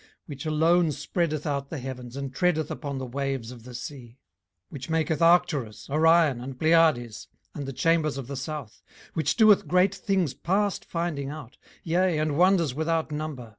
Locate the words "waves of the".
3.06-3.74